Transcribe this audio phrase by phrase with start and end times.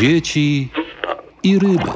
[0.00, 0.72] dzieci
[1.42, 1.90] i ryby.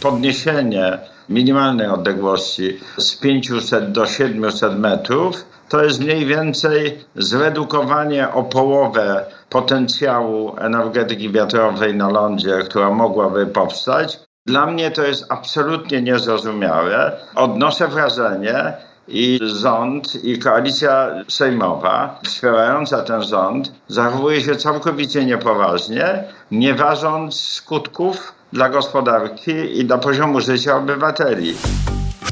[0.00, 0.98] Podniesienie
[1.28, 10.56] minimalnej odległości z 500 do 700 metrów to jest mniej więcej zredukowanie o połowę potencjału
[10.58, 14.20] energetyki wiatrowej na lądzie, która mogłaby powstać.
[14.46, 17.12] Dla mnie to jest absolutnie niezrozumiałe.
[17.34, 18.72] Odnoszę wrażenie,
[19.08, 28.34] i rząd, i koalicja sejmowa wspierająca ten rząd zachowuje się całkowicie niepoważnie, nie ważąc skutków
[28.52, 31.54] dla gospodarki i dla poziomu życia obywateli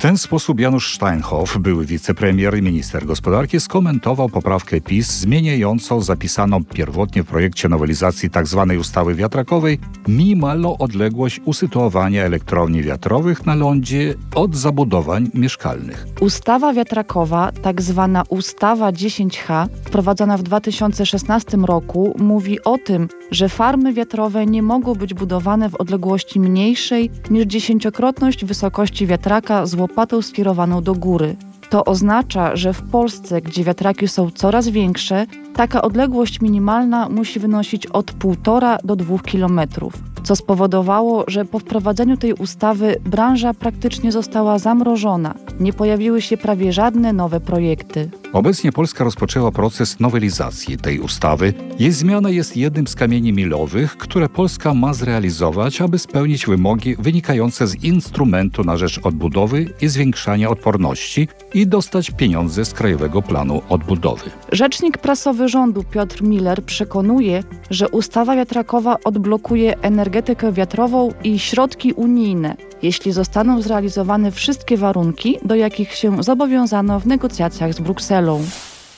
[0.02, 7.22] ten sposób Janusz Steinhoff, były wicepremier i minister gospodarki, skomentował poprawkę PiS zmieniającą zapisaną pierwotnie
[7.22, 8.66] w projekcie nowelizacji tzw.
[8.68, 9.78] Tak ustawy wiatrakowej
[10.08, 16.06] minimalną odległość usytuowania elektrowni wiatrowych na lądzie od zabudowań mieszkalnych.
[16.20, 23.92] Ustawa wiatrakowa, tak zwana ustawa 10H, wprowadzona w 2016 roku, mówi o tym, że farmy
[23.92, 30.82] wiatrowe nie mogą być budowane w odległości mniejszej niż dziesięciokrotność wysokości wiatraka z łopatą skierowaną
[30.82, 31.36] do góry.
[31.70, 37.86] To oznacza, że w Polsce, gdzie wiatraki są coraz większe, taka odległość minimalna musi wynosić
[37.86, 44.58] od 1,5 do 2 kilometrów co spowodowało, że po wprowadzeniu tej ustawy branża praktycznie została
[44.58, 45.34] zamrożona.
[45.60, 48.10] Nie pojawiły się prawie żadne nowe projekty.
[48.32, 51.54] Obecnie Polska rozpoczęła proces nowelizacji tej ustawy.
[51.78, 57.66] Jej zmiana jest jednym z kamieni milowych, które Polska ma zrealizować, aby spełnić wymogi wynikające
[57.66, 64.30] z instrumentu na rzecz odbudowy i zwiększania odporności i dostać pieniądze z Krajowego Planu Odbudowy.
[64.52, 69.82] Rzecznik prasowy rządu Piotr Miller przekonuje, że ustawa wiatrakowa odblokuje
[70.12, 77.06] energetykę wiatrową i środki unijne, jeśli zostaną zrealizowane wszystkie warunki, do jakich się zobowiązano w
[77.06, 78.44] negocjacjach z Brukselą.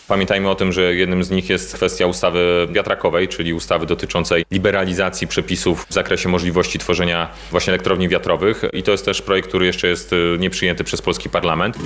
[0.08, 5.26] Pamiętajmy o tym, że jednym z nich jest kwestia ustawy wiatrakowej, czyli ustawy dotyczącej liberalizacji
[5.26, 8.62] przepisów w zakresie możliwości tworzenia właśnie elektrowni wiatrowych.
[8.72, 11.76] I to jest też projekt, który jeszcze jest y, nieprzyjęty przez polski parlament.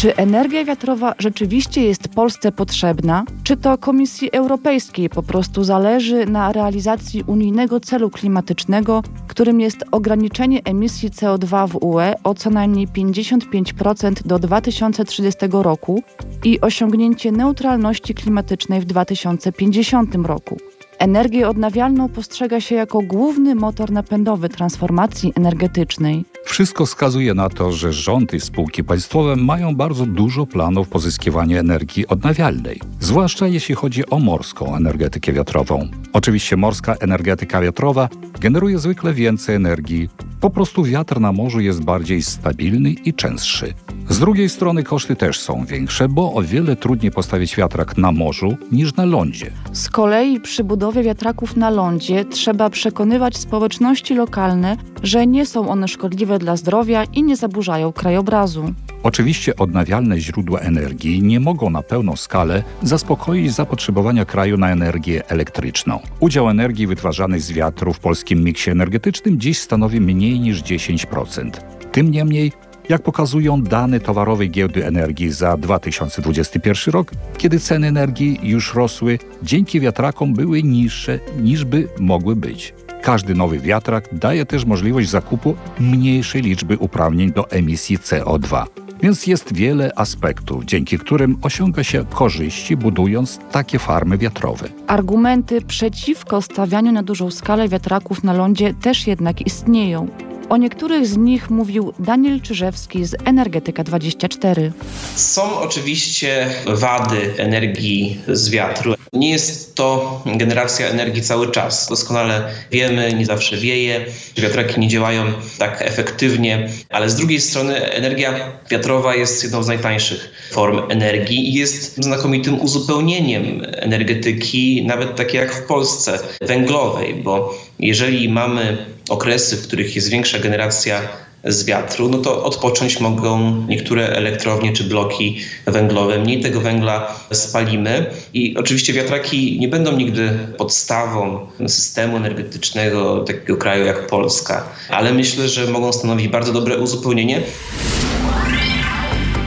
[0.00, 3.24] Czy energia wiatrowa rzeczywiście jest Polsce potrzebna?
[3.44, 10.64] Czy to Komisji Europejskiej po prostu zależy na realizacji unijnego celu klimatycznego, którym jest ograniczenie
[10.64, 16.02] emisji CO2 w UE o co najmniej 55% do 2030 roku
[16.44, 20.56] i osiągnięcie neutralności klimatycznej w 2050 roku?
[20.98, 26.24] Energię odnawialną postrzega się jako główny motor napędowy transformacji energetycznej.
[26.44, 32.06] Wszystko wskazuje na to, że rząd i spółki państwowe mają bardzo dużo planów pozyskiwania energii
[32.06, 35.88] odnawialnej, zwłaszcza jeśli chodzi o morską energetykę wiatrową.
[36.12, 38.08] Oczywiście morska energetyka wiatrowa
[38.40, 40.08] generuje zwykle więcej energii,
[40.40, 43.74] po prostu wiatr na morzu jest bardziej stabilny i częstszy.
[44.10, 48.56] Z drugiej strony koszty też są większe, bo o wiele trudniej postawić wiatrak na morzu
[48.72, 49.50] niż na lądzie.
[49.72, 55.88] Z kolei przy budowie wiatraków na lądzie trzeba przekonywać społeczności lokalne, że nie są one
[55.88, 58.74] szkodliwe dla zdrowia i nie zaburzają krajobrazu.
[59.02, 66.00] Oczywiście odnawialne źródła energii nie mogą na pełną skalę zaspokoić zapotrzebowania kraju na energię elektryczną.
[66.20, 71.50] Udział energii wytwarzanej z wiatru w polskim miksie energetycznym dziś stanowi mniej niż 10%.
[71.92, 72.52] Tym niemniej
[72.90, 79.80] jak pokazują dane towarowej giełdy energii za 2021 rok, kiedy ceny energii już rosły, dzięki
[79.80, 82.74] wiatrakom były niższe niż by mogły być.
[83.02, 88.66] Każdy nowy wiatrak daje też możliwość zakupu mniejszej liczby uprawnień do emisji CO2.
[89.02, 94.68] Więc jest wiele aspektów, dzięki którym osiąga się korzyści, budując takie farmy wiatrowe.
[94.86, 100.08] Argumenty przeciwko stawianiu na dużą skalę wiatraków na lądzie też jednak istnieją.
[100.50, 104.72] O niektórych z nich mówił Daniel Czyżewski z Energetyka 24.
[105.16, 108.94] Są oczywiście wady energii z wiatru.
[109.12, 111.88] Nie jest to generacja energii cały czas.
[111.88, 114.04] Doskonale wiemy, nie zawsze wieje,
[114.36, 115.24] wiatraki nie działają
[115.58, 118.34] tak efektywnie, ale z drugiej strony energia
[118.70, 125.54] wiatrowa jest jedną z najtańszych form energii i jest znakomitym uzupełnieniem energetyki, nawet takiej jak
[125.54, 131.00] w Polsce, węglowej, bo jeżeli mamy okresy, w których jest większa generacja
[131.44, 136.18] z wiatru, no to odpocząć mogą niektóre elektrownie czy bloki węglowe.
[136.18, 143.84] Mniej tego węgla spalimy i oczywiście wiatraki nie będą nigdy podstawą systemu energetycznego takiego kraju
[143.86, 147.42] jak Polska, ale myślę, że mogą stanowić bardzo dobre uzupełnienie.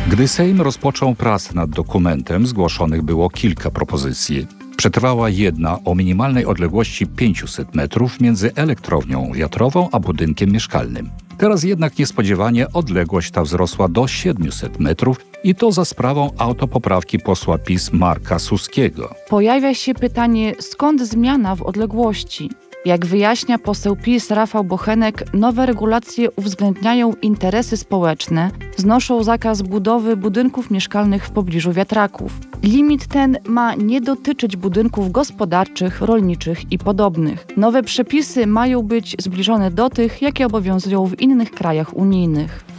[0.07, 4.47] Gdy Sejm rozpoczął pracę nad dokumentem, zgłoszonych było kilka propozycji.
[4.77, 11.09] Przetrwała jedna o minimalnej odległości 500 metrów między elektrownią wiatrową a budynkiem mieszkalnym.
[11.37, 17.57] Teraz jednak niespodziewanie odległość ta wzrosła do 700 metrów I to za sprawą autopoprawki posła
[17.57, 19.15] PiS Marka Suskiego.
[19.29, 22.49] Pojawia się pytanie, skąd zmiana w odległości?
[22.85, 30.71] Jak wyjaśnia poseł PiS Rafał Bochenek, nowe regulacje uwzględniają interesy społeczne, znoszą zakaz budowy budynków
[30.71, 32.31] mieszkalnych w pobliżu wiatraków.
[32.63, 37.47] Limit ten ma nie dotyczyć budynków gospodarczych, rolniczych i podobnych.
[37.57, 42.72] Nowe przepisy mają być zbliżone do tych, jakie obowiązują w innych krajach unijnych.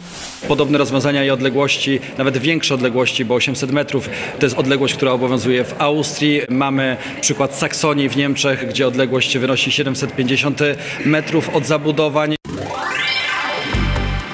[0.47, 4.09] Podobne rozwiązania i odległości, nawet większe odległości, bo 800 metrów
[4.39, 6.41] to jest odległość, która obowiązuje w Austrii.
[6.49, 10.59] Mamy przykład Saksonii w Niemczech, gdzie odległość wynosi 750
[11.05, 12.35] metrów od zabudowań.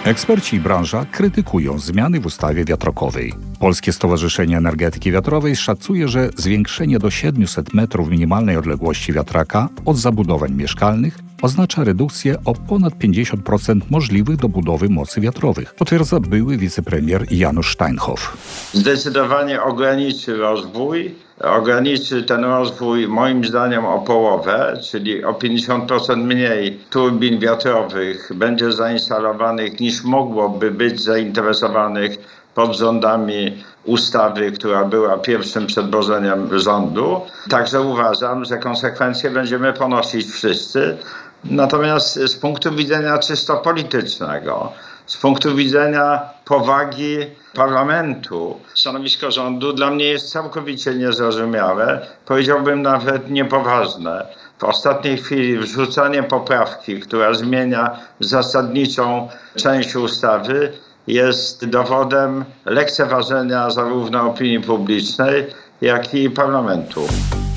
[0.05, 3.33] Eksperci i branża krytykują zmiany w ustawie wiatrokowej.
[3.59, 10.51] Polskie Stowarzyszenie Energetyki Wiatrowej szacuje, że zwiększenie do 700 metrów minimalnej odległości wiatraka od zabudowań
[10.51, 17.73] mieszkalnych oznacza redukcję o ponad 50% możliwych do budowy mocy wiatrowych, potwierdza były wicepremier Janusz
[17.73, 18.37] Steinhoff.
[18.73, 21.15] Zdecydowanie ograniczy rozwój.
[21.39, 29.79] Ograniczy ten rozwój moim zdaniem o połowę, czyli o 50% mniej turbin wiatrowych będzie zainstalowanych
[29.79, 32.17] niż mogłoby być zainteresowanych
[32.55, 37.21] pod rządami ustawy, która była pierwszym przedłożeniem rządu.
[37.49, 40.97] Także uważam, że konsekwencje będziemy ponosić wszyscy.
[41.43, 44.71] Natomiast z punktu widzenia czysto politycznego,
[45.05, 47.17] z punktu widzenia powagi
[47.53, 54.25] parlamentu, stanowisko rządu dla mnie jest całkowicie niezrozumiałe, powiedziałbym nawet niepoważne.
[54.59, 60.71] W ostatniej chwili wrzucanie poprawki, która zmienia zasadniczą część ustawy,
[61.07, 65.45] jest dowodem lekceważenia zarówno opinii publicznej,
[65.81, 67.01] jak i parlamentu.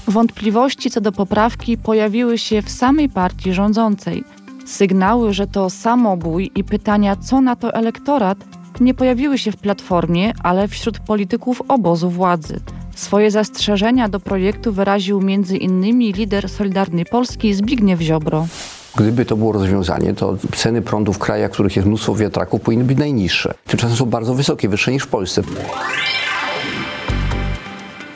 [0.08, 4.24] Wątpliwości co do poprawki pojawiły się w samej partii rządzącej.
[4.66, 8.38] Sygnały, że to samobój i pytania, co na to elektorat,
[8.80, 12.60] nie pojawiły się w platformie, ale wśród polityków obozu władzy.
[12.94, 15.98] Swoje zastrzeżenia do projektu wyraził m.in.
[15.98, 18.46] lider Solidarnej Polski Zbigniew Ziobro.
[18.96, 22.84] Gdyby to było rozwiązanie, to ceny prądu w krajach, w których jest mnóstwo wiatraków, powinny
[22.84, 23.54] być najniższe.
[23.66, 25.42] Tymczasem są bardzo wysokie, wyższe niż w Polsce.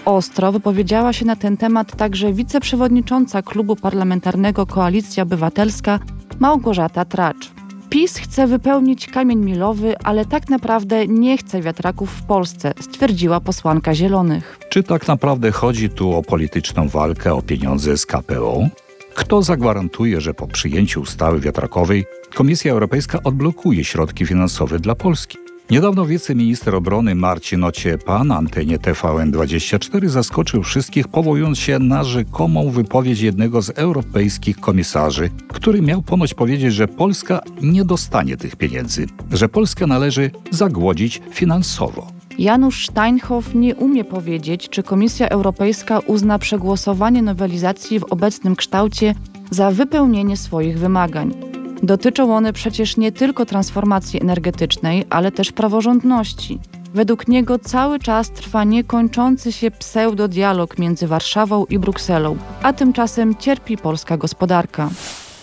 [0.08, 5.99] Ostro wypowiedziała się na ten temat także wiceprzewodnicząca klubu parlamentarnego Koalicja Obywatelska
[6.38, 7.50] Małgorzata Tracz.
[7.90, 13.94] PiS chce wypełnić kamień milowy, ale tak naprawdę nie chce wiatraków w Polsce, stwierdziła posłanka
[13.94, 14.58] Zielonych.
[14.69, 18.69] Czy tak naprawdę chodzi tu o polityczną walkę o pieniądze z KPO?
[19.14, 25.47] Kto zagwarantuje, że po przyjęciu ustawy wiatrakowej Komisja Europejska odblokuje środki finansowe dla Polski?
[25.70, 33.20] Niedawno wiceminister obrony Marcin Ociepa na antenie TVN24 zaskoczył wszystkich, powołując się na rzekomą wypowiedź
[33.20, 39.49] jednego z europejskich komisarzy, który miał ponoć powiedzieć, że Polska nie dostanie tych pieniędzy, że
[39.49, 42.06] Polskę należy zagłodzić finansowo.
[42.38, 49.15] Janusz Steinhoff nie umie powiedzieć, czy Komisja Europejska uzna przegłosowanie nowelizacji w obecnym kształcie
[49.50, 51.47] za wypełnienie swoich wymagań.
[51.82, 56.58] Dotyczą one przecież nie tylko transformacji energetycznej, ale też praworządności.
[56.94, 63.76] Według niego cały czas trwa niekończący się pseudodialog między Warszawą i Brukselą, a tymczasem cierpi
[63.76, 64.88] polska gospodarka.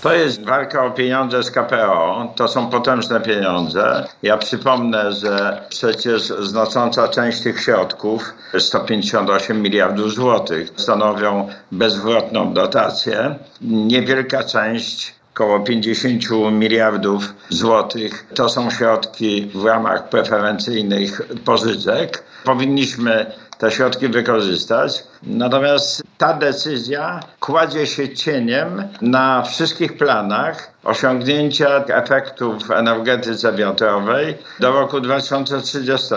[0.02, 2.34] To jest walka o pieniądze z KPO.
[2.36, 4.08] To są potężne pieniądze.
[4.24, 13.36] Ja przypomnę, że przecież znacząca część tych środków, 158 miliardów złotych, stanowią bezwzględną dotację.
[13.62, 18.26] Niewielka część około 50 miliardów złotych.
[18.36, 22.24] To są środki w ramach preferencyjnych pożyczek.
[22.44, 25.04] Powinniśmy te środki wykorzystać.
[25.24, 34.72] Natomiast ta decyzja kładzie się cieniem na wszystkich planach osiągnięcia efektów w energetyce wiatrowej do
[34.72, 36.16] roku 2030.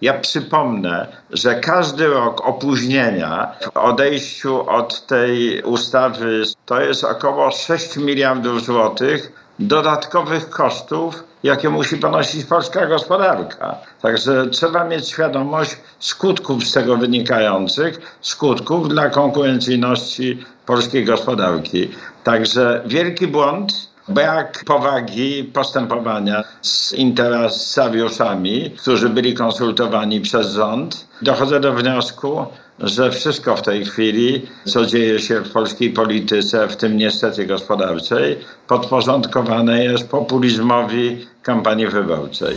[0.00, 7.96] Ja przypomnę, że każdy rok opóźnienia w odejściu od tej ustawy to jest około 6
[7.96, 13.78] miliardów złotych dodatkowych kosztów, jakie musi ponosić polska gospodarka.
[14.02, 21.90] Także trzeba mieć świadomość skutków z tego wynikających, skutków dla konkurencyjności polskiej gospodarki.
[22.24, 31.08] Także wielki błąd brak powagi postępowania z interesariuszami, którzy byli konsultowani przez rząd.
[31.22, 32.46] Dochodzę do wniosku,
[32.78, 38.38] że wszystko w tej chwili, co dzieje się w polskiej polityce, w tym niestety gospodarczej,
[38.68, 42.56] podporządkowane jest populizmowi kampanii wyborczej.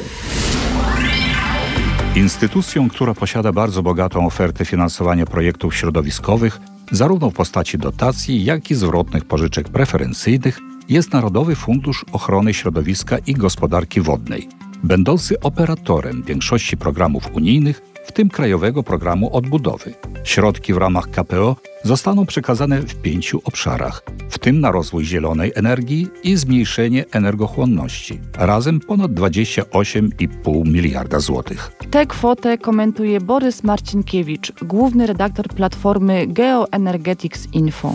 [2.15, 6.59] Instytucją, która posiada bardzo bogatą ofertę finansowania projektów środowiskowych,
[6.91, 13.33] zarówno w postaci dotacji, jak i zwrotnych pożyczek preferencyjnych, jest Narodowy Fundusz Ochrony Środowiska i
[13.33, 14.49] Gospodarki Wodnej.
[14.83, 19.93] będący operatorem większości programów unijnych, w tym Krajowego Programu Odbudowy.
[20.23, 26.07] Środki w ramach KPO zostaną przekazane w pięciu obszarach, w tym na rozwój zielonej energii
[26.23, 28.19] i zmniejszenie energochłonności.
[28.37, 31.71] Razem ponad 28,5 miliarda złotych.
[31.91, 37.93] Tę kwotę komentuje Borys Marcinkiewicz, główny redaktor platformy Geoenergetics Info.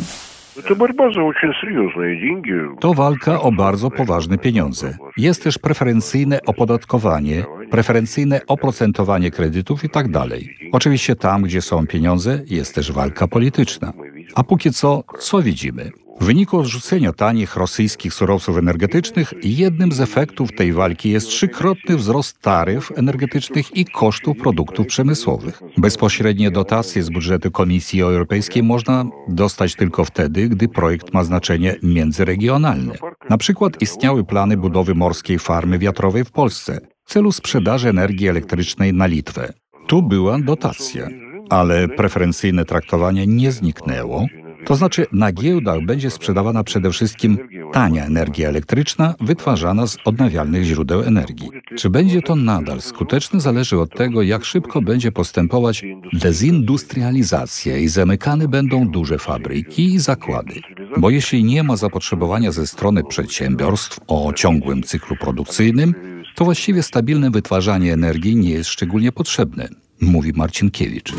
[2.81, 4.97] To walka o bardzo poważne pieniądze.
[5.17, 10.13] Jest też preferencyjne opodatkowanie, preferencyjne oprocentowanie kredytów itd.
[10.13, 10.29] Tak
[10.73, 13.93] Oczywiście tam, gdzie są pieniądze, jest też walka polityczna.
[14.35, 15.91] A póki co, co widzimy?
[16.21, 22.39] W wyniku odrzucenia tanich rosyjskich surowców energetycznych, jednym z efektów tej walki jest trzykrotny wzrost
[22.41, 25.63] taryf energetycznych i kosztów produktów przemysłowych.
[25.77, 32.95] Bezpośrednie dotacje z budżetu Komisji Europejskiej można dostać tylko wtedy, gdy projekt ma znaczenie międzyregionalne.
[33.31, 38.95] Na przykład istniały plany budowy morskiej farmy wiatrowej w Polsce w celu sprzedaży energii elektrycznej
[38.95, 39.53] na Litwę.
[39.87, 41.09] Tu była dotacja,
[41.51, 44.27] ale preferencyjne traktowanie nie zniknęło
[44.65, 47.39] to znaczy na giełdach będzie sprzedawana przede wszystkim
[47.73, 51.51] tania energia elektryczna wytwarzana z odnawialnych źródeł energii.
[51.77, 58.49] Czy będzie to nadal skuteczne zależy od tego, jak szybko będzie postępować dezindustrializacja i zamykane
[58.49, 60.55] będą duże fabryki i zakłady.
[60.99, 65.95] Bo jeśli nie ma zapotrzebowania ze strony przedsiębiorstw o ciągłym cyklu produkcyjnym,
[66.35, 69.69] to właściwie stabilne wytwarzanie energii nie jest szczególnie potrzebne,
[70.01, 71.13] mówi Marcinkiewicz.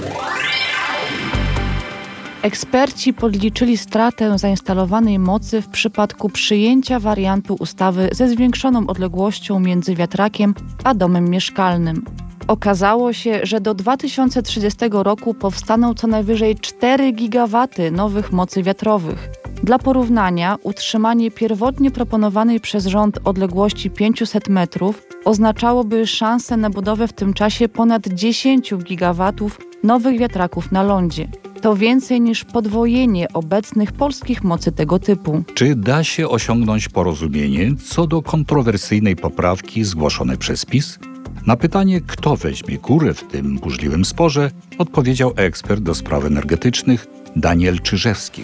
[2.43, 10.53] Eksperci podliczyli stratę zainstalowanej mocy w przypadku przyjęcia wariantu ustawy ze zwiększoną odległością między wiatrakiem
[10.83, 12.05] a domem mieszkalnym.
[12.47, 19.29] Okazało się, że do 2030 roku powstaną co najwyżej 4 gigawaty nowych mocy wiatrowych.
[19.63, 27.13] Dla porównania, utrzymanie pierwotnie proponowanej przez rząd odległości 500 metrów oznaczałoby szansę na budowę w
[27.13, 31.27] tym czasie ponad 10 gigawatów nowych wiatraków na lądzie.
[31.63, 35.43] To więcej niż podwojenie obecnych polskich mocy tego typu.
[35.53, 40.99] Czy da się osiągnąć porozumienie co do kontrowersyjnej poprawki zgłoszonej przez PiS?
[41.47, 47.79] Na pytanie, kto weźmie górę w tym burzliwym sporze, odpowiedział ekspert do spraw energetycznych Daniel
[47.79, 48.41] Czyżewski.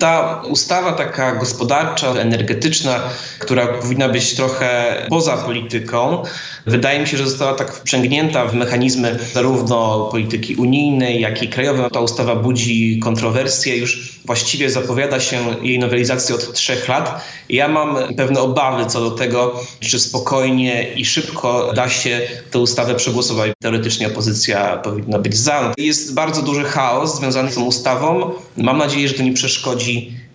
[0.00, 3.00] Ta ustawa taka gospodarcza, energetyczna,
[3.38, 6.22] która powinna być trochę poza polityką,
[6.66, 11.90] wydaje mi się, że została tak wprzęgnięta w mechanizmy zarówno polityki unijnej, jak i krajowej.
[11.90, 17.24] Ta ustawa budzi kontrowersje, już właściwie zapowiada się jej nowelizacja od trzech lat.
[17.48, 22.20] Ja mam pewne obawy co do tego, czy spokojnie i szybko da się
[22.50, 23.52] tę ustawę przegłosować.
[23.62, 25.74] Teoretycznie opozycja powinna być za.
[25.78, 28.30] Jest bardzo duży chaos związany z tą ustawą.
[28.56, 29.83] Mam nadzieję, że to nie przeszkodzi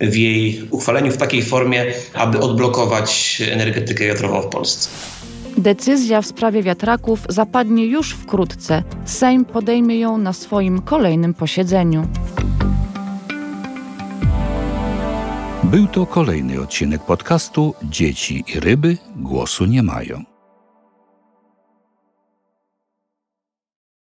[0.01, 4.89] w jej uchwaleniu w takiej formie, aby odblokować energetykę wiatrową w Polsce.
[5.57, 8.83] Decyzja w sprawie wiatraków zapadnie już wkrótce.
[9.05, 12.07] Sejm podejmie ją na swoim kolejnym posiedzeniu.
[15.63, 20.38] Był to kolejny odcinek podcastu Dzieci i ryby głosu nie mają.